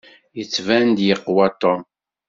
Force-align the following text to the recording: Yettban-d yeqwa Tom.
Yettban-d 0.37 0.97
yeqwa 1.07 1.47
Tom. 1.61 1.81